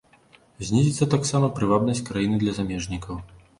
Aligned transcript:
Знізіцца 0.69 1.09
таксама 1.13 1.51
прывабнасць 1.61 2.03
краіны 2.09 2.43
для 2.47 2.59
замежнікаў. 2.59 3.25